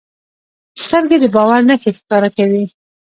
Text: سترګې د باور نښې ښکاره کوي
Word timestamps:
سترګې 0.81 1.17
د 1.19 1.25
باور 1.35 1.61
نښې 1.69 1.91
ښکاره 1.97 2.29
کوي 2.37 2.63